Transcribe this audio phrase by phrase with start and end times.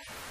[0.00, 0.30] you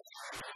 [0.00, 0.50] you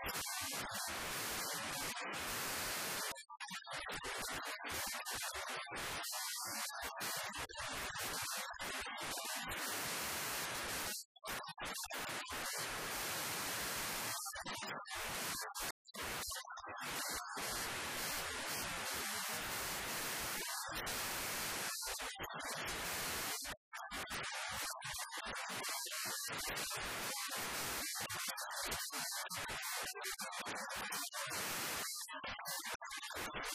[33.24, 33.54] you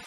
[0.00, 0.06] you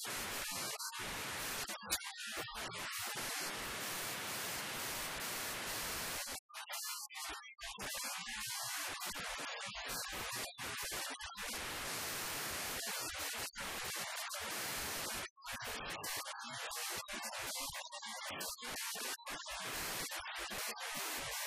[20.41, 20.59] フワ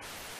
[0.00, 0.39] Yeah.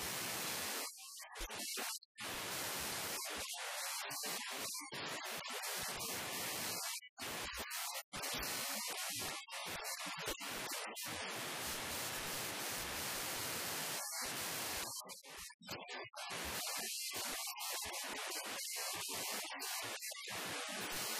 [15.59, 15.81] Thank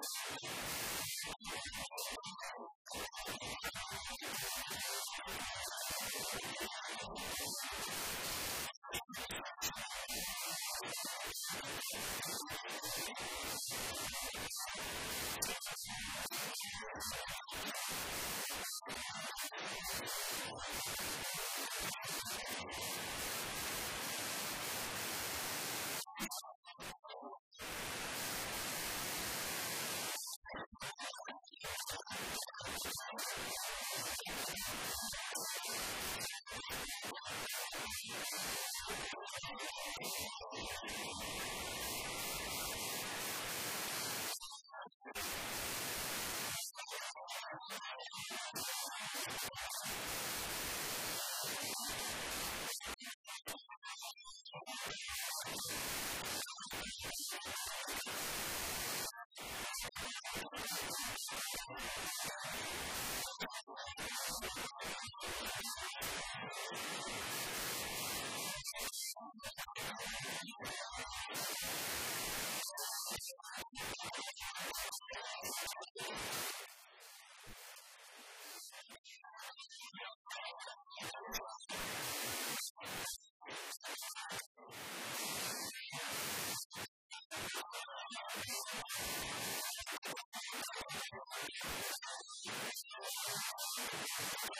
[0.00, 0.81] し。
[39.50, 39.56] you